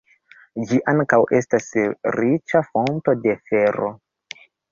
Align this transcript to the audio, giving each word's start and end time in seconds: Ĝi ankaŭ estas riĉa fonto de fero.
Ĝi 0.69 0.77
ankaŭ 0.93 1.19
estas 1.39 1.67
riĉa 2.17 2.63
fonto 2.71 3.17
de 3.27 3.37
fero. 3.51 3.93